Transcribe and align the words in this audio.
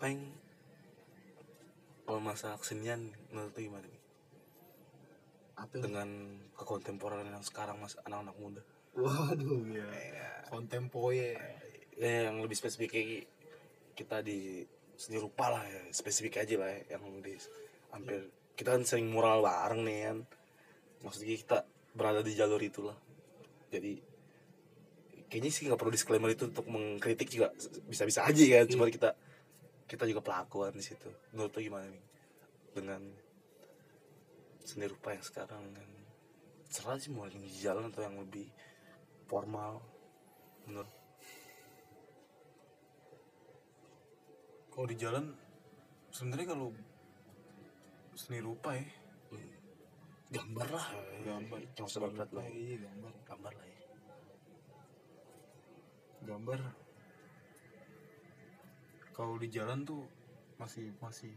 paling 0.00 0.32
kalau 2.08 2.18
masalah 2.24 2.56
kesenian 2.56 3.12
menurut 3.30 3.52
lu 3.54 3.68
gimana 3.68 3.86
nih 3.86 4.02
apa 5.60 5.76
ya? 5.76 5.80
dengan 5.84 6.08
kekontemporeran 6.56 7.28
yang 7.28 7.44
sekarang 7.44 7.76
mas 7.76 8.00
anak-anak 8.08 8.36
muda. 8.40 8.62
Waduh 8.96 9.62
ya 9.70 9.86
kontempoye 10.48 11.36
ya 12.00 12.32
yang 12.32 12.40
lebih 12.40 12.56
spesifik 12.56 12.96
kita 13.92 14.24
di 14.24 14.64
seni 14.96 15.20
rupa 15.20 15.52
lah 15.52 15.64
ya. 15.68 15.84
Spesifik 15.92 16.40
aja 16.40 16.56
lah 16.56 16.72
ya, 16.72 16.96
yang 16.96 17.20
di 17.20 17.36
hampir 17.92 18.32
kita 18.56 18.72
kan 18.72 18.82
sering 18.88 19.12
mural 19.12 19.44
bareng 19.44 19.84
nih 19.84 19.98
kan. 20.08 20.18
Maksudnya 21.04 21.36
kita 21.36 21.58
berada 21.92 22.24
di 22.24 22.32
jalur 22.32 22.60
itulah. 22.60 22.96
Jadi 23.68 24.00
kayaknya 25.28 25.50
sih 25.52 25.68
nggak 25.68 25.78
perlu 25.78 25.92
disclaimer 25.92 26.32
itu 26.32 26.48
untuk 26.48 26.64
mengkritik 26.66 27.28
juga. 27.28 27.52
Bisa-bisa 27.84 28.24
aja 28.24 28.44
kan. 28.60 28.64
Cuma 28.68 28.88
kita 28.88 29.12
kita 29.90 30.06
juga 30.06 30.22
pelakuan 30.22 30.70
di 30.70 30.86
situ. 30.86 31.10
Menurut 31.34 31.50
lo 31.50 31.58
gimana 31.58 31.86
nih? 31.90 32.04
Dengan 32.70 33.02
seni 34.62 34.86
rupa 34.86 35.10
yang 35.10 35.26
sekarang 35.26 35.66
kan 35.74 35.90
serah 36.70 36.94
sih 37.02 37.10
mau 37.10 37.26
yang 37.26 37.42
di 37.42 37.50
jalan 37.58 37.90
atau 37.90 38.06
yang 38.06 38.14
lebih 38.22 38.46
formal 39.26 39.82
menurut? 40.70 40.94
Kalau 44.70 44.86
di 44.86 44.94
jalan 44.94 45.34
sebenarnya 46.14 46.54
kalau 46.54 46.70
seni 48.14 48.38
rupa 48.38 48.78
ya 48.78 48.86
Hmm. 49.30 49.46
gambar 50.34 50.68
lah. 50.74 50.86
Gambar. 51.22 51.58
yang 51.78 51.86
usah 51.86 52.02
berat 52.02 52.30
lah. 52.34 52.42
gambar. 52.42 53.12
Gambar 53.26 53.52
lah 53.54 53.66
ya. 53.66 53.78
Gambar 56.26 56.60
kalau 59.16 59.36
di 59.36 59.48
jalan 59.50 59.84
tuh 59.84 60.04
masih 60.56 60.92
masih. 61.00 61.32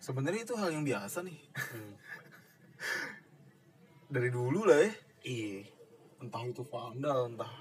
Sebenarnya 0.00 0.48
itu 0.48 0.54
hal 0.56 0.72
yang 0.72 0.84
biasa 0.84 1.24
nih. 1.24 1.40
Hmm. 1.54 1.94
dari 4.14 4.28
dulu 4.32 4.66
lah 4.66 4.80
ya. 4.80 4.92
Iya. 5.22 5.62
Entah 6.20 6.44
itu 6.44 6.62
vandal 6.66 7.32
entah 7.32 7.52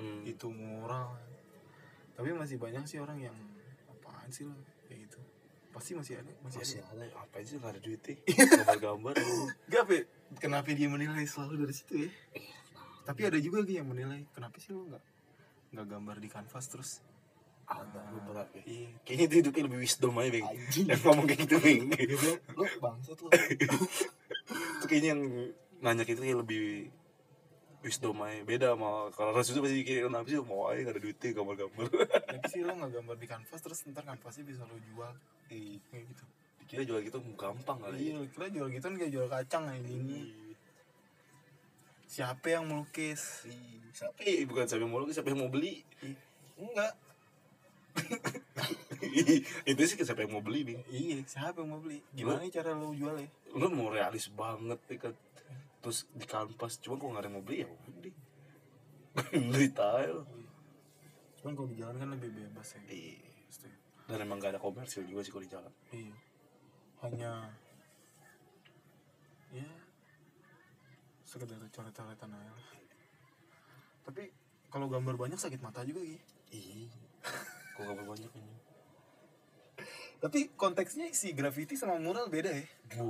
Hmm. 0.00 0.24
itu 0.24 0.48
mural. 0.48 1.12
Tapi 2.16 2.32
masih 2.32 2.56
banyak 2.56 2.88
sih 2.88 2.96
orang 2.96 3.20
yang 3.20 3.36
apaan 3.92 4.32
sih 4.32 4.48
lo 4.48 4.56
kayak 4.88 5.08
gitu. 5.08 5.20
Pasti 5.76 5.92
masih 5.92 6.24
ada 6.24 6.32
masih, 6.40 6.64
masih 6.64 6.78
ada. 6.80 7.04
Ada 7.04 7.06
apa 7.20 7.36
aja 7.36 7.52
nggak 7.60 7.72
ada 7.76 7.80
duitnya? 7.84 8.14
Gambar-gambar. 8.64 9.14
Gak, 9.68 9.82
Pe. 9.84 9.98
kenapa 10.40 10.72
dia 10.72 10.88
menilai 10.88 11.28
selalu 11.28 11.68
dari 11.68 11.74
situ 11.76 11.92
ya. 12.06 12.10
Tapi 13.04 13.20
ada 13.28 13.38
juga 13.42 13.60
yang 13.66 13.92
menilai 13.92 14.24
kenapa 14.32 14.56
sih 14.56 14.72
lo 14.72 14.88
nggak 14.88 15.04
nggak 15.70 15.86
gambar 15.86 16.16
di 16.18 16.28
kanvas 16.32 16.66
terus 16.66 16.90
ada 17.70 18.00
beberapa 18.10 18.54
ya. 18.58 18.64
iya 18.66 18.88
kayaknya 19.06 19.24
itu 19.30 19.34
hidupnya 19.46 19.62
lebih 19.70 19.80
wisdom 19.86 20.14
aja 20.18 20.30
bang 20.34 20.46
yang 20.90 21.00
ngomong 21.06 21.26
kayak 21.30 21.40
gitu 21.46 21.56
bang 21.62 21.78
lo 22.58 22.64
bangsat 22.82 23.18
lo 23.22 23.28
itu 24.76 24.86
kayaknya 24.90 25.08
yang 25.14 25.22
nanya 25.80 26.02
itu 26.04 26.20
kayak 26.20 26.38
lebih 26.44 26.90
wisdom 27.80 28.20
aja. 28.20 28.40
Beda 28.44 28.66
sama 28.76 29.08
kalau 29.16 29.32
Rasul 29.32 29.56
itu 29.56 29.60
pasti 29.64 29.80
kayak 29.88 30.02
kenapa 30.12 30.26
sih 30.28 30.38
mau 30.44 30.68
aja 30.68 30.80
nggak 30.84 30.94
ada 30.94 31.02
duitnya 31.02 31.28
gambar-gambar. 31.32 31.86
Tapi 32.36 32.46
sih 32.52 32.60
lo 32.60 32.72
nggak 32.76 32.92
gambar 32.92 33.16
di 33.16 33.26
kanvas 33.28 33.60
terus 33.64 33.78
ntar 33.88 34.04
kanvasnya 34.04 34.44
bisa 34.44 34.62
lo 34.68 34.76
jual. 34.76 35.12
Iya. 35.48 35.80
kayak 35.88 36.04
gitu. 36.12 36.24
Kira 36.70 36.82
jual 36.86 37.00
gitu 37.02 37.18
gampang 37.34 37.78
kali 37.82 37.96
iya 37.98 38.12
lo 38.14 38.24
kira 38.30 38.46
jual 38.52 38.68
gitu 38.70 38.84
kan 38.84 38.94
kayak 38.94 39.10
jual 39.10 39.26
kacang 39.26 39.64
aja 39.66 39.90
ini 39.90 40.20
siapa 42.10 42.46
yang 42.46 42.66
melukis? 42.66 43.46
Iya. 43.46 43.88
siapa 43.94 44.20
ya? 44.22 44.42
bukan 44.46 44.64
siapa 44.66 44.82
yang 44.82 44.92
mau 44.92 45.00
lukis, 45.02 45.14
siapa 45.18 45.30
yang 45.30 45.40
mau 45.46 45.50
beli? 45.50 45.82
Enggak 46.58 46.92
itu 49.70 49.82
sih 49.86 49.96
siapa 50.00 50.24
yang 50.24 50.32
mau 50.36 50.44
beli 50.44 50.60
nih? 50.66 50.76
Iya 50.90 51.16
siapa 51.26 51.64
yang 51.64 51.70
mau 51.74 51.80
beli? 51.80 51.98
Gimana 52.12 52.44
nih 52.44 52.52
cara 52.52 52.76
lo 52.76 52.92
jual 52.92 53.16
ya 53.18 53.28
lu 53.50 53.66
mau 53.72 53.88
realis 53.90 54.30
banget 54.30 54.80
ya 54.90 54.96
kan? 55.10 55.14
Terus 55.80 55.98
di 56.12 56.26
kanvas 56.28 56.78
cuma 56.78 57.00
kok 57.00 57.08
nggak 57.08 57.22
ada 57.22 57.28
yang 57.28 57.36
mau 57.36 57.44
beli 57.44 57.58
ya? 57.64 57.68
Udah 57.70 58.12
beli 59.52 59.68
tile 59.72 60.20
cuman 61.40 61.56
kalau 61.56 61.68
di 61.72 61.76
jalan 61.80 61.96
kan 61.96 62.08
lebih 62.12 62.30
bebas 62.36 62.68
ya. 62.76 62.80
Iya. 62.92 63.16
Dan 64.12 64.26
emang 64.26 64.42
gak 64.42 64.58
ada 64.58 64.60
komersil 64.60 65.08
juga 65.08 65.24
sih 65.24 65.32
kalau 65.32 65.44
di 65.46 65.48
jalan. 65.48 65.72
Iya. 65.88 66.14
Hanya 67.00 67.32
ya 69.50 69.70
sekedar 71.26 71.58
coret-coretan 71.70 72.30
aja 72.34 72.54
tapi 74.06 74.30
kalau 74.70 74.86
gambar 74.90 75.14
banyak 75.18 75.38
sakit 75.38 75.62
mata 75.62 75.82
juga 75.82 76.02
gitu 76.02 76.26
iya 76.54 76.90
kok 77.80 77.94
gak 77.96 78.08
banyak 78.08 78.32
ini. 78.36 78.54
Tapi 80.20 80.40
konteksnya 80.52 81.08
si 81.16 81.32
graffiti 81.32 81.80
sama 81.80 81.96
mural 81.96 82.28
beda 82.28 82.52
ya? 82.52 82.64
Bu 82.92 83.08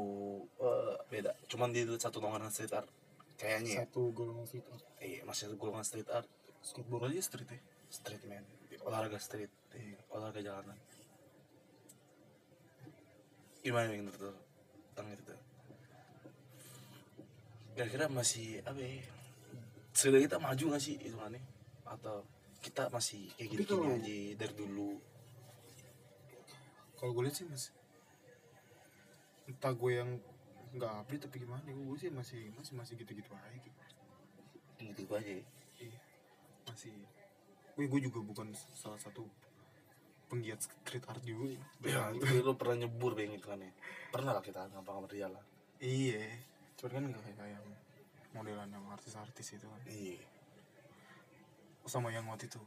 eh, 0.62 0.96
beda. 1.10 1.34
Cuman 1.50 1.74
di 1.74 1.82
satu 1.98 2.22
nongkrong 2.22 2.54
street 2.54 2.70
art 2.70 2.86
kayaknya 3.34 3.70
ya. 3.70 3.78
Satu 3.82 4.14
golongan 4.14 4.46
street 4.46 4.66
art. 4.70 4.84
Iya 5.02 5.20
masih 5.26 5.50
satu 5.50 5.56
golongan 5.58 5.82
street 5.82 6.08
art. 6.08 6.28
Skateboard 6.62 7.10
aja 7.10 7.22
street 7.24 7.50
ya? 7.50 7.60
Street 7.90 8.22
man 8.30 8.46
olahraga 8.86 9.18
street. 9.18 9.50
Iya, 9.74 9.98
olahraga 10.14 10.40
jalanan. 10.40 10.78
Gimana 13.60 13.92
yang 13.92 14.08
menurut 14.08 14.38
tentang 14.94 15.08
itu. 15.12 15.22
Tuh 15.26 15.40
kira-kira 17.80 18.12
masih 18.12 18.60
apa 18.68 18.76
ya? 18.76 19.00
Sebenarnya 19.96 20.28
kita 20.28 20.38
maju 20.38 20.64
gak 20.76 20.82
sih 20.84 21.00
itu 21.00 21.16
aneh 21.16 21.40
atau 21.88 22.20
kita 22.60 22.92
masih 22.92 23.32
kayak 23.40 23.56
Tapi 23.56 23.64
gini, 23.64 23.88
aja 23.96 24.18
dari 24.44 24.54
dulu. 24.54 24.90
Kalau 27.00 27.10
gue 27.16 27.22
lihat 27.24 27.36
sih 27.36 27.48
mas 27.48 27.72
entah 29.48 29.74
gue 29.74 29.92
yang 29.96 30.10
nggak 30.70 30.92
update 31.02 31.26
tapi 31.26 31.36
gimana 31.42 31.66
gue 31.66 31.98
sih 31.98 32.12
masih 32.12 32.54
masih 32.54 32.72
masih 32.76 32.94
gitu-gitu 33.00 33.32
aja 33.32 33.56
gitu. 33.56 33.80
Gitu 34.78 35.12
aja. 35.16 35.32
Ya. 35.32 35.42
iya. 35.80 36.00
Masih 36.68 36.92
gue 37.74 37.84
gue 37.88 38.00
juga 38.04 38.20
bukan 38.20 38.52
salah 38.76 39.00
satu 39.00 39.24
penggiat 40.28 40.60
street 40.60 41.08
art 41.08 41.24
juga. 41.24 41.56
Ya. 41.82 42.12
ya 42.12 42.20
itu 42.20 42.44
lo 42.44 42.54
pernah 42.60 42.84
nyebur 42.84 43.16
kayak 43.16 43.40
gitu 43.40 43.48
kan 43.48 43.64
ya? 43.64 43.72
Pernah 44.12 44.36
lah 44.36 44.44
kita 44.44 44.68
ngampang 44.68 45.08
di 45.08 45.18
jalan 45.18 45.44
iya. 45.80 46.28
Cuman 46.76 46.92
kan 46.92 47.02
nggak 47.08 47.22
kayak 47.24 47.48
yang 47.56 47.66
modelan 48.36 48.68
yang 48.68 48.84
artis-artis 48.92 49.56
itu 49.56 49.64
kan. 49.64 49.80
Iya 49.88 50.39
sama 51.90 52.14
yang 52.14 52.30
waktu 52.30 52.46
itu. 52.46 52.62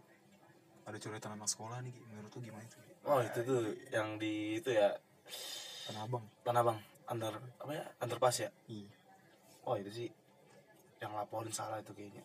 Ada 0.84 1.00
coretan 1.00 1.40
anak 1.40 1.48
sekolah 1.48 1.80
nih 1.80 1.96
menurut 2.12 2.36
lu 2.36 2.44
gimana 2.44 2.68
itu 2.68 2.76
oh 3.04 3.20
itu 3.20 3.40
tuh 3.44 3.62
yang 3.92 4.16
di 4.20 4.60
itu 4.60 4.72
ya. 4.72 4.92
Tanah 5.88 6.08
Abang. 6.08 6.26
Tanah 6.44 6.62
bang 6.64 6.80
antar 7.04 7.34
apa 7.60 7.72
ya? 7.72 7.86
Antar 8.00 8.18
pas 8.20 8.36
ya? 8.36 8.50
Iya. 8.72 8.92
Oh 9.68 9.76
itu 9.76 9.92
sih 9.92 10.10
yang 11.04 11.12
laporin 11.16 11.52
salah 11.52 11.84
itu 11.84 11.92
kayaknya. 11.92 12.24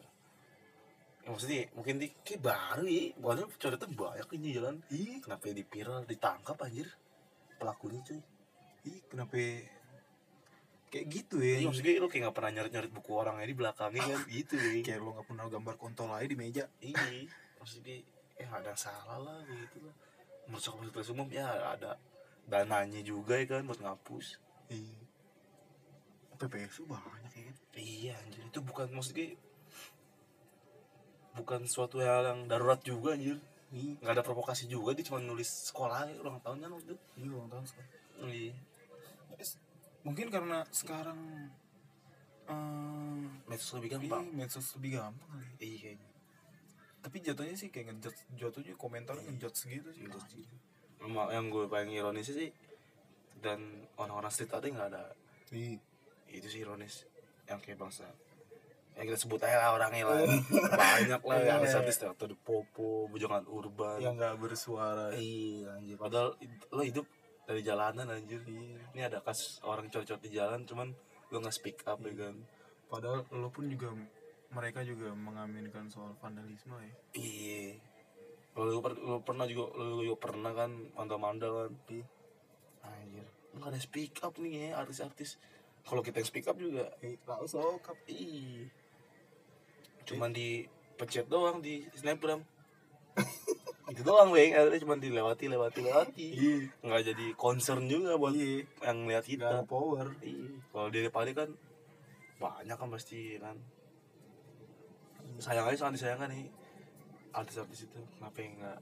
Ya, 1.27 1.29
maksudnya 1.35 1.67
mungkin 1.75 1.99
di 1.99 2.15
kayak 2.23 2.41
baru 2.47 2.87
ya 2.87 3.11
padahal 3.19 3.51
coretan 3.59 3.91
banyak 3.95 4.29
ini 4.39 4.49
jalan. 4.55 4.77
Iya. 4.91 5.15
Kenapa 5.23 5.51
di 5.51 5.65
viral 5.67 6.07
ditangkap 6.07 6.57
anjir? 6.63 6.89
Pelakunya 7.59 8.01
cuy. 8.07 8.21
Iya 8.87 8.99
kenapa 9.11 9.35
kayak 10.89 11.07
gitu 11.09 11.37
ya. 11.41 11.61
Iya 11.61 11.67
maksudnya 11.69 11.93
lo 12.01 12.09
kayak 12.09 12.23
gak 12.29 12.37
pernah 12.37 12.51
nyarit 12.57 12.73
nyarit 12.73 12.93
buku 12.93 13.11
orang 13.15 13.37
aja 13.41 13.49
di 13.49 13.57
belakangnya 13.57 14.03
kan? 14.05 14.21
Gitu 14.29 14.55
ya. 14.57 14.73
Kayak 14.87 15.01
lo 15.05 15.11
nggak 15.17 15.27
pernah 15.29 15.45
gambar 15.49 15.75
kontol 15.77 16.09
aja 16.13 16.27
di 16.27 16.37
meja. 16.37 16.65
Iya. 16.81 17.29
Maksudnya 17.61 17.97
eh 18.39 18.49
ada 18.49 18.73
salah 18.75 19.19
lah 19.21 19.39
gitu 19.47 19.79
lah. 19.85 19.95
Merusak 20.49 20.73
fasilitas 20.81 21.09
umum 21.13 21.29
ya 21.29 21.47
ada 21.77 22.01
dananya 22.49 23.01
juga 23.05 23.37
ya 23.37 23.47
kan 23.47 23.65
buat 23.69 23.81
ngapus. 23.81 24.27
Iya. 24.73 25.01
PPSU 26.39 26.87
banyak 26.87 27.33
ya 27.35 27.43
kan? 27.47 27.57
Iya 27.77 28.13
anjir. 28.25 28.43
Itu 28.49 28.61
bukan 28.65 28.89
maksudnya 28.95 29.37
bukan 31.37 31.67
suatu 31.71 32.03
hal 32.03 32.35
yang 32.35 32.41
darurat 32.49 32.81
juga 32.81 33.15
anjir. 33.15 33.37
Iya. 33.71 34.01
Nggak 34.01 34.15
ada 34.17 34.25
provokasi 34.25 34.65
juga 34.67 34.97
dia 34.97 35.05
cuma 35.05 35.21
nulis 35.21 35.69
sekolah 35.69 36.09
aja, 36.09 36.15
ulang 36.19 36.41
tahun 36.41 36.65
kan 36.65 36.71
waktu 36.73 36.97
itu. 36.97 36.97
Iya 37.21 37.31
ulang 37.37 37.51
tahun 37.53 37.65
sekarang 37.69 37.99
iya 38.27 38.55
mungkin 40.07 40.31
karena 40.31 40.63
sekarang 40.71 41.19
eh 42.49 43.23
medsos 43.45 43.77
lebih 43.77 43.89
iya, 43.93 43.97
gampang 44.01 44.25
medsos 44.33 44.69
lebih 44.81 44.91
gampang 44.97 45.29
kali 45.29 45.47
iya. 45.61 45.79
Kayaknya 45.79 46.09
tapi 46.99 47.17
jatuhnya 47.23 47.55
sih 47.55 47.71
kayak 47.71 47.95
ngejudge 47.95 48.21
jatuhnya 48.35 48.75
komentar 48.75 49.15
ngejudge 49.17 49.71
gitu 49.71 49.89
sih. 49.95 50.03
Ngejudge 50.05 50.33
gitu. 50.43 50.55
Yang 51.09 51.47
gue 51.55 51.65
paling 51.71 51.95
ironis 51.95 52.27
sih 52.27 52.51
dan 53.39 53.87
orang-orang 53.95 54.29
street 54.35 54.51
art 54.51 54.67
nggak 54.67 54.89
ada. 54.93 55.15
Iya. 55.55 55.79
Itu 56.29 56.47
sih 56.51 56.61
ironis. 56.67 57.07
Yang 57.47 57.59
kayak 57.65 57.79
bangsa. 57.79 58.05
Yang 58.99 59.15
kita 59.15 59.19
sebut 59.25 59.41
aja 59.47 59.57
lah 59.63 59.71
orangnya 59.79 60.05
lah. 60.11 60.27
Banyak 60.75 61.23
lah 61.23 61.39
yang 61.39 61.63
Iya. 61.63 61.79
artis 61.79 62.03
atau 62.03 62.27
di 62.27 62.35
popo 62.35 63.07
bujangan 63.15 63.47
urban. 63.47 64.03
Yang 64.03 64.15
nggak 64.19 64.35
bersuara. 64.43 65.15
Iya 65.15 65.79
anjir. 65.79 65.97
Padahal 65.97 66.35
lo 66.75 66.83
hidup 66.83 67.07
dari 67.49 67.65
jalanan 67.65 68.13
anjir. 68.13 68.45
Iya 68.45 68.77
ini 68.93 69.01
ada 69.01 69.25
kasus 69.25 69.65
orang 69.65 69.89
cocok 69.89 70.21
di 70.21 70.37
jalan 70.37 70.69
cuman 70.69 70.93
lo 71.33 71.37
nggak 71.41 71.57
speak 71.57 71.81
up 71.89 71.97
ya 72.05 72.13
kan. 72.13 72.37
Padahal 72.93 73.25
lo 73.33 73.49
pun 73.49 73.73
juga 73.73 73.89
mereka 74.53 74.85
juga 74.85 75.17
mengaminkan 75.17 75.89
soal 75.89 76.13
vandalisme 76.21 76.77
ya. 76.77 76.93
Iya. 77.17 77.81
Lu, 78.59 78.85
per- 78.85 79.01
lu 79.01 79.23
pernah 79.25 79.49
juga 79.49 79.73
lu 79.81 80.05
juga 80.05 80.29
pernah 80.29 80.53
kan 80.53 80.71
manda-manda 80.93 81.49
kan 81.49 81.73
Iya. 81.89 82.05
anjir 82.85 83.27
nggak 83.49 83.75
ada 83.75 83.81
speak 83.81 84.13
up 84.21 84.37
nih 84.37 84.71
ya 84.71 84.79
artis-artis. 84.79 85.41
Kalau 85.83 86.05
kita 86.05 86.21
yang 86.21 86.29
speak 86.29 86.47
up 86.47 86.61
juga 86.61 86.93
Eh, 87.01 87.17
lah 87.25 87.41
sokap. 87.49 87.97
ih. 88.07 88.69
Cuman 90.05 90.31
di 90.31 90.69
pencet 90.95 91.27
doang 91.27 91.65
di 91.65 91.89
snapgram 91.97 92.45
itu 93.89 94.01
doang 94.03 94.29
weng 94.29 94.53
ada 94.53 94.77
cuma 94.77 94.95
dilewati 94.95 95.49
lewati 95.49 95.81
lewati 95.81 96.27
Iya. 96.31 96.57
nggak 96.83 97.03
jadi 97.07 97.27
concern 97.35 97.85
juga 97.85 98.15
buat 98.15 98.33
Iya. 98.33 98.69
yang 98.85 98.99
lihat 99.05 99.25
Gak 99.25 99.33
kita 99.35 99.47
ada 99.49 99.65
power. 99.65 100.13
Iya. 100.21 100.61
kalau 100.69 100.89
di 100.89 101.09
Pali 101.09 101.33
kan 101.33 101.49
banyak 102.37 102.77
kan 102.77 102.89
pasti 102.89 103.35
kan 103.37 103.57
sayang 105.39 105.67
aja 105.67 105.79
sangat 105.81 105.95
disayangkan 105.97 106.29
nih 106.31 106.47
artis-artis 107.31 107.87
itu 107.87 108.01
kenapa 108.15 108.39
yang 108.39 108.53
nggak 108.59 108.79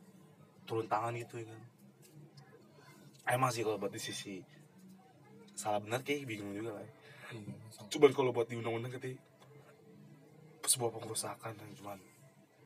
turun 0.64 0.86
tangan 0.86 1.14
gitu 1.14 1.38
ya 1.38 1.46
kan 1.46 1.60
emang 3.32 3.50
sih 3.50 3.62
kalau 3.62 3.76
buat 3.76 3.90
di 3.90 3.98
sisi 3.98 4.42
salah 5.52 5.78
benar 5.78 6.00
kayak 6.00 6.26
bingung 6.26 6.52
juga 6.52 6.76
lah 6.76 6.86
sama. 7.70 7.88
cuman 7.88 8.10
kalau 8.12 8.30
buat 8.30 8.46
di 8.46 8.54
undang-undang 8.54 8.92
katanya 8.92 9.18
sebuah 10.62 10.90
pengrusakan 10.92 11.52
dan 11.54 11.70
cuman 11.74 11.98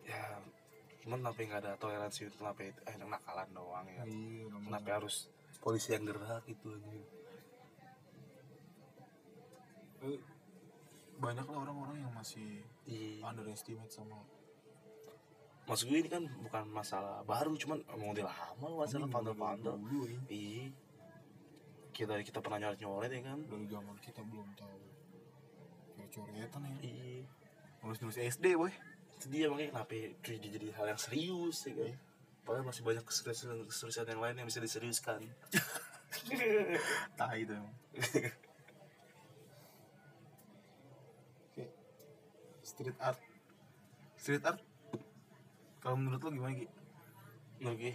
ya 0.02 0.40
cuman 1.00 1.18
kenapa 1.20 1.38
nggak 1.40 1.60
ada 1.60 1.72
toleransi 1.76 2.28
itu 2.28 2.36
kenapa 2.36 2.60
itu? 2.62 2.80
Eh 2.84 2.96
nakalan 2.96 3.48
doang 3.50 3.84
ya. 3.84 3.94
Kan? 3.96 4.06
Iya, 4.06 4.42
namanya- 4.46 4.66
kenapa 4.68 4.90
harus 4.98 5.16
polisi 5.58 5.92
yang 5.92 6.04
gerak 6.04 6.42
gitu 6.44 6.68
aja 6.70 6.92
Eh, 10.00 10.16
banyak 11.20 11.44
lah 11.44 11.58
orang-orang 11.60 12.00
yang 12.00 12.12
masih 12.16 12.64
iya. 12.88 13.20
underestimate 13.20 13.92
sama 13.92 14.16
maksud 15.68 15.86
gue 15.86 16.00
ini 16.00 16.08
kan 16.08 16.24
bukan 16.40 16.64
masalah 16.66 17.20
baru 17.22 17.52
cuman 17.54 17.84
model 17.94 18.26
lama 18.26 18.68
masalah 18.80 19.06
Ini 19.06 19.12
pandal-pandal 19.12 19.76
dulu 19.76 20.08
ya. 20.08 20.20
iya. 20.32 20.64
Kita 21.92 22.16
kita 22.24 22.40
pernah 22.40 22.64
nyoret 22.64 22.80
nyoret 22.80 23.10
ya 23.12 23.20
kan? 23.22 23.38
Dari 23.44 23.66
zaman 23.68 23.96
kita 24.00 24.24
belum 24.24 24.48
tahu. 24.56 24.80
Coret-coretan 25.94 26.60
ya. 26.64 26.76
Iya. 26.80 27.22
Nulis-nulis 27.84 28.16
SD 28.18 28.56
boy 28.56 28.72
itu 29.20 29.28
dia 29.28 29.52
makanya 29.52 29.76
kenapa 29.76 29.92
itu 30.16 30.48
jadi 30.48 30.68
hal 30.80 30.96
yang 30.96 31.00
serius 31.00 31.68
ya 31.68 31.76
kan? 31.76 31.92
Padahal 32.40 32.64
masih 32.64 32.80
banyak 32.80 33.04
keseriusan 33.04 33.68
keseriusan 33.68 34.08
yang 34.08 34.24
lain 34.24 34.40
yang 34.40 34.48
bisa 34.48 34.64
diseriuskan. 34.64 35.20
Tahu 37.20 37.36
itu 37.36 37.52
emang. 37.52 37.76
Street 42.64 42.96
art. 42.96 43.20
Street 44.16 44.40
art? 44.40 44.60
Kalau 45.84 46.00
menurut 46.00 46.24
lo 46.24 46.32
gimana 46.32 46.56
Ki? 46.56 46.68
menurut 47.60 47.76
gue 47.76 47.92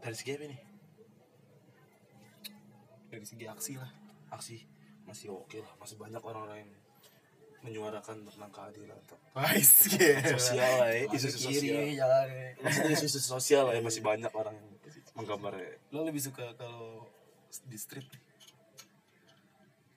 dari 0.00 0.16
segi 0.16 0.32
apa 0.32 0.44
nih 0.48 0.60
dari 3.12 3.26
segi 3.28 3.44
aksi 3.44 3.72
lah. 3.76 3.92
Aksi. 4.32 4.64
Masih 5.04 5.36
oke 5.36 5.60
lah. 5.60 5.72
Masih 5.76 6.00
banyak 6.00 6.24
orang-orang 6.24 6.64
yang 6.64 6.72
menyuarakan 7.62 8.26
tentang 8.26 8.50
keadilan 8.50 8.98
yeah. 9.96 10.34
sosial 10.34 10.72
lah 10.82 10.90
ya 10.90 11.06
isu 11.08 11.28
sosial. 11.30 11.62
kiri 11.62 11.94
jalannya. 11.96 12.48
maksudnya 12.58 12.92
isu 12.98 13.08
sosial 13.22 13.62
lah 13.70 13.74
ya 13.78 13.82
masih 13.82 14.02
banyak 14.02 14.32
orang 14.34 14.54
yang 14.58 14.68
menggambar 15.14 15.54
ya 15.56 15.72
Lo 15.94 16.02
lebih 16.02 16.20
suka 16.24 16.56
kalau 16.58 17.06
di 17.68 17.76
street? 17.76 18.08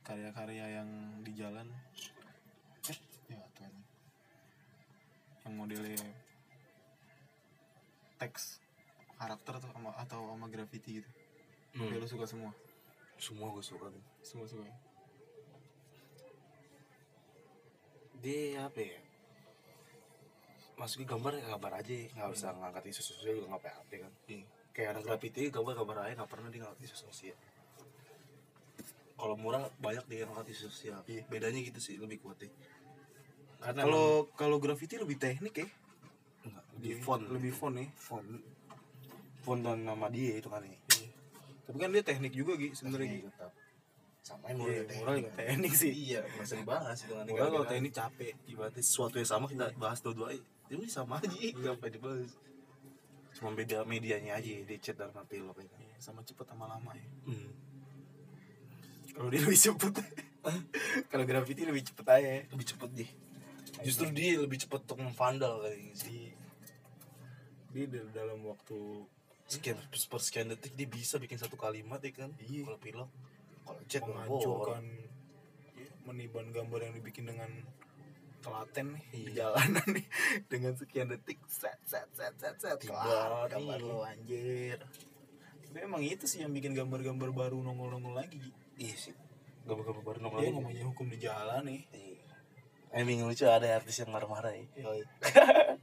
Karya-karya 0.06 0.84
yang 0.84 0.90
di 1.24 1.32
jalan? 1.34 1.66
Eh 2.92 3.00
ya 3.34 3.42
tuh 3.56 3.66
ini. 3.66 3.82
yang 5.48 5.54
modelnya 5.56 6.04
teks 8.22 8.60
karakter 9.16 9.58
atau 9.58 9.70
sama 9.72 9.90
atau 9.98 10.22
sama 10.36 10.46
graffiti 10.52 11.02
gitu. 11.02 11.10
Hmm. 11.74 11.90
Tapi 11.90 11.98
lo 11.98 12.08
suka 12.08 12.28
semua? 12.28 12.52
Semua 13.16 13.50
gue 13.56 13.64
suka 13.64 13.88
nih 13.90 14.04
semua 14.26 14.50
suka 14.50 14.66
ya? 14.66 14.76
Dia 18.26 18.66
apa 18.66 18.80
ya? 18.82 18.98
Maksudnya 20.76 21.08
gambar 21.08 21.32
ya 21.38 21.44
gambar 21.54 21.72
aja 21.78 21.94
nggak 21.94 22.30
usah 22.34 22.50
ngangkat 22.58 22.84
isu 22.90 23.02
sosial 23.06 23.32
juga 23.38 23.48
nggak 23.54 23.62
apa-apa 23.62 23.96
kan? 24.10 24.14
Iya 24.26 24.46
kayak 24.76 24.90
anak 24.92 25.04
graffiti 25.08 25.48
gambar 25.48 25.74
gambar 25.80 25.98
aja 26.04 26.14
nggak 26.20 26.32
pernah 26.36 26.50
dia 26.52 26.60
ngangkat 26.66 26.82
isu 26.84 26.98
sosial. 27.08 27.38
Kalau 29.16 29.36
murah 29.40 29.64
banyak 29.80 30.04
dia 30.12 30.28
ngangkat 30.28 30.52
isu 30.52 30.68
sosial. 30.68 31.00
Iya. 31.08 31.24
bedanya 31.32 31.64
gitu 31.64 31.80
sih 31.80 31.96
lebih 31.96 32.20
kuat 32.20 32.44
deh 32.44 32.52
karena 33.66 33.82
kalau 33.82 34.30
kalau 34.38 34.58
graffiti 34.62 35.00
lebih 35.02 35.18
teknik 35.18 35.56
ya? 35.58 35.68
Enggak, 36.46 36.66
lebih 36.78 36.96
font. 37.02 37.24
lebih 37.34 37.50
font 37.56 37.74
ya? 37.74 37.88
Font. 37.98 38.28
Font 39.42 39.62
dan 39.66 39.82
nama 39.82 40.06
dia 40.14 40.38
itu 40.38 40.46
kan 40.52 40.62
ya? 40.62 40.78
Iya. 40.94 41.10
tapi 41.66 41.78
kan 41.82 41.90
dia 41.90 42.04
teknik 42.06 42.34
juga 42.38 42.54
gitu 42.62 42.78
sebenarnya 42.78 43.26
gitu 43.26 43.30
sama 44.26 44.50
yang 44.50 44.58
Iya, 44.60 44.82
teknik 44.82 44.98
moral 44.98 45.16
kan. 45.22 45.34
teknik 45.38 45.74
sih. 45.76 45.92
iya 45.94 46.20
usah 46.36 46.58
dibahas 46.60 46.98
itu 47.00 47.14
kan 47.14 47.26
Moral 47.26 47.48
kalau 47.48 47.66
teknik 47.68 47.94
capek. 47.94 48.34
ibaratnya 48.46 48.82
sesuatu 48.82 49.16
yang 49.16 49.30
sama 49.30 49.46
kita 49.46 49.66
bahas 49.76 50.02
dua-dua 50.02 50.34
ya 50.66 50.74
udah 50.74 50.90
sama 50.90 51.14
aja. 51.20 51.30
Nggak 51.30 51.74
apa 51.76 51.86
dibahas. 51.88 52.32
Cuma 53.32 53.50
beda 53.52 53.84
medianya 53.84 54.34
aja 54.34 54.50
di 54.60 54.76
chat 54.80 54.96
dan 54.96 55.12
HP 55.12 55.38
lo 55.40 55.54
kayak 55.54 55.70
Iya, 55.70 55.96
sama 56.00 56.20
cepet 56.22 56.42
sama 56.44 56.66
lama 56.66 56.92
ya. 56.92 57.06
Hmm. 57.26 57.52
kalau 59.12 59.30
dia 59.30 59.40
lebih 59.40 59.56
cepet. 59.62 59.94
Kalau 61.10 61.24
graffiti 61.24 61.62
lebih 61.64 61.82
cepet 61.84 62.06
aja. 62.08 62.30
Ya. 62.32 62.42
lebih 62.48 62.68
cepet 62.68 62.90
deh 62.96 63.12
justru 63.78 64.08
dia 64.10 64.38
lebih 64.38 64.56
cepet 64.58 64.80
untuk 64.80 65.00
memvandal 65.00 65.60
gitu 65.68 65.96
sih. 66.02 66.32
Dia 67.70 67.86
dal- 67.86 68.08
dalam 68.10 68.40
waktu 68.42 68.78
sekian 69.46 69.76
per 69.78 70.18
sekian 70.18 70.48
detik 70.48 70.74
dia 70.74 70.86
bisa 70.86 71.16
bikin 71.16 71.36
satu 71.36 71.54
kalimat 71.56 72.00
ya 72.00 72.12
kan 72.12 72.32
Iya. 72.40 72.62
kalau 72.64 72.78
pilok 72.78 73.10
kalau 73.66 73.82
chat 73.90 74.04
menghancurkan 74.06 74.84
ya, 75.76 75.90
meniban 76.06 76.48
gambar 76.50 76.80
yang 76.86 76.94
dibikin 76.96 77.26
dengan 77.26 77.50
telaten 78.40 78.94
nih 78.94 79.06
di 79.10 79.20
Iya. 79.26 79.50
jalanan 79.50 79.88
nih 79.90 80.06
dengan 80.54 80.74
sekian 80.78 81.08
detik 81.10 81.42
set 81.50 81.82
set 81.84 82.06
set 82.14 82.34
set 82.38 82.56
set 82.62 82.78
kelar 82.80 83.50
gambar 83.50 83.80
iya. 83.82 83.90
lo 83.90 84.06
anjir 84.06 84.78
tapi 85.66 85.78
emang 85.82 86.06
itu 86.06 86.30
sih 86.30 86.46
yang 86.46 86.54
bikin 86.54 86.72
gambar-gambar 86.72 87.34
baru 87.34 87.58
nongol-nongol 87.60 88.14
lagi 88.14 88.38
iya 88.78 88.94
sih 88.94 89.18
gambar-gambar 89.66 90.04
baru 90.06 90.18
nongol 90.22 90.40
dia 90.40 90.54
namanya 90.54 90.84
hukum 90.86 91.10
di 91.10 91.18
jalan 91.18 91.66
nih 91.66 91.82
Iya. 91.92 92.14
Emang 92.96 93.28
lucu 93.28 93.44
ada 93.44 93.68
artis 93.76 94.00
yang 94.00 94.08
marah-marah 94.08 94.56
ya. 94.56 94.64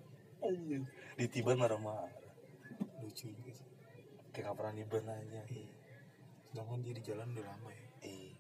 Di 1.21 1.27
tiban 1.29 1.61
marah-marah. 1.61 2.09
lucu 3.05 3.29
juga 3.29 3.53
sih 3.53 3.69
Kayak 4.33 4.49
gak 4.49 4.57
pernah 4.57 4.73
niban 4.73 5.05
aja. 5.05 5.43
Sedangkan 6.53 6.79
dia 6.85 6.93
di 6.93 7.03
jalan 7.03 7.27
udah 7.33 7.45
lama 7.49 7.71
ya 7.73 7.87
Iya. 8.03 8.31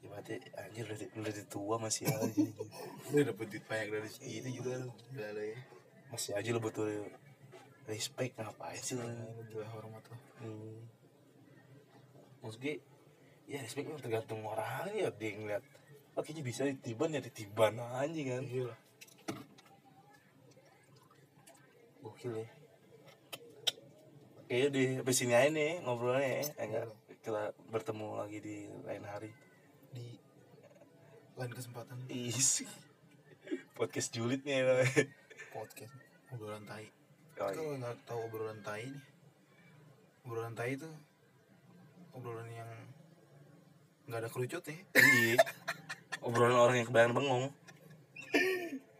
Ya 0.00 0.06
berarti 0.08 0.32
anjir 0.56 0.84
udah, 0.84 0.96
di- 0.96 1.12
udah 1.14 1.32
tua 1.46 1.76
masih 1.76 2.04
aja. 2.08 2.28
udah 3.12 3.22
dapet 3.28 3.46
duit 3.48 3.64
banyak 3.64 3.88
dari 3.90 4.08
itu 4.22 4.48
juga 4.52 4.80
lo 4.80 4.92
gila 5.08 5.28
ya 5.36 5.58
masih 6.08 6.30
aja 6.36 6.48
lo 6.50 6.60
betul 6.60 6.88
respect 7.84 8.32
ngapain 8.34 8.76
sih. 8.76 8.96
Lu 8.96 9.04
gila 9.48 9.66
hormat 9.72 10.04
lo 10.06 10.16
Hmm. 10.40 10.80
Maksud 12.40 12.60
gue 12.60 12.80
ya 13.44 13.60
respect 13.60 13.92
tergantung 14.00 14.40
orang 14.42 14.88
ya 14.90 15.12
dia 15.12 15.36
ngeliat 15.36 15.64
oh 16.16 16.22
kayaknya 16.24 16.42
bisa 16.42 16.62
ditiban 16.64 17.12
ya 17.12 17.20
ditiban 17.20 17.76
aja 17.76 18.20
kan 18.24 18.42
iya 18.42 18.64
lah 18.68 18.78
gokil 22.00 22.32
ya 22.36 22.48
Kayaknya 24.48 24.68
di 24.74 24.82
sampai 24.98 25.14
sini 25.14 25.32
aja 25.36 25.46
nih 25.54 25.72
ngobrolnya 25.86 26.26
ya. 26.26 26.42
Enggak 26.58 26.86
kita 27.20 27.42
bertemu 27.68 28.06
lagi 28.16 28.38
di 28.40 28.56
lain 28.82 29.04
hari. 29.04 29.30
di 29.90 30.16
lain 31.34 31.50
kesempatan 31.50 31.98
Is. 32.06 32.62
Podcast 33.78 34.12
julid 34.12 34.44
nih 34.44 34.62
namanya. 34.62 35.08
podcast 35.50 35.90
obrolan 36.30 36.62
tai 36.62 36.86
Oh, 37.34 37.48
kalau 37.48 37.74
nggak 37.74 37.96
tahu 38.04 38.20
obrolan 38.28 38.60
tai 38.60 38.86
nih 38.86 39.02
obrolan 40.22 40.52
tai 40.52 40.76
itu 40.76 40.86
obrolan 42.12 42.46
yang 42.46 42.70
nggak 44.06 44.20
ada 44.20 44.28
kerucut 44.28 44.62
ya 44.62 44.76
Iya. 45.18 45.40
Obrolan 46.20 46.54
orang 46.54 46.76
yang 46.78 46.86
kebanyakan 46.86 47.16
bengong. 47.16 47.44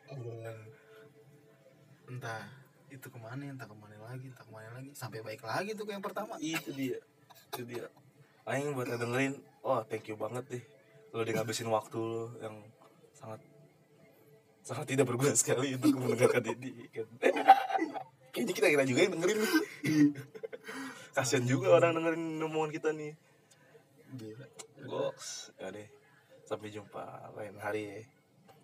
obrolan 0.09 0.59
entah 2.11 2.43
itu 2.91 3.07
ke 3.07 3.19
mana 3.21 3.43
entah 3.47 3.69
ke 3.69 3.77
mana 3.77 3.95
lagi 4.01 4.27
entah 4.27 4.43
ke 4.43 4.51
mana 4.51 4.69
lagi 4.75 4.91
sampai 4.91 5.23
baik 5.23 5.45
lagi 5.45 5.71
tuh 5.79 5.87
yang 5.87 6.03
pertama 6.03 6.35
Itu 6.41 6.73
dia. 6.75 6.99
Itu 7.53 7.63
dia. 7.63 7.87
Aing 8.49 8.73
buat 8.73 8.89
dengerin, 8.89 9.37
oh 9.67 9.85
thank 9.87 10.09
you 10.09 10.17
banget 10.17 10.45
deh. 10.49 10.65
Lo 11.13 11.27
udah 11.27 11.33
ngabisin 11.43 11.69
waktu 11.69 11.99
lo 11.99 12.33
yang 12.41 12.57
sangat 13.17 13.41
sangat 14.65 14.87
tidak 14.95 15.09
berguna 15.11 15.35
sekali 15.35 15.75
untuk 15.77 15.97
mendengarkan 15.99 16.45
ini 16.57 16.89
kan. 16.95 17.09
Kayaknya 18.33 18.53
kita 18.55 18.67
kira 18.71 18.85
juga 18.87 19.01
yang 19.03 19.13
dengerin 19.19 19.39
nih. 19.43 19.53
Kasian 21.17 21.45
juga 21.45 21.75
orang 21.75 21.99
dengerin 21.99 22.39
omongan 22.39 22.71
kita 22.71 22.89
nih. 22.95 23.13
gila 24.15 24.47
Box. 24.87 25.51
Ya 25.59 25.75
deh. 25.75 25.89
Sampai 26.47 26.71
jumpa 26.71 27.35
lain 27.35 27.59
hari 27.59 27.83
ya. 27.87 27.99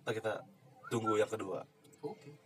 Ntar 0.07 0.13
kita 0.15 0.33
tunggu 0.87 1.19
yang 1.19 1.31
kedua. 1.31 1.67
oke 2.07 2.46